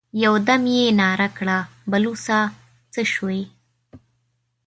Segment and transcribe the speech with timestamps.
[0.23, 1.59] يودم يې ناره کړه:
[1.91, 2.39] بلوڅه!
[2.93, 3.41] څه شوې؟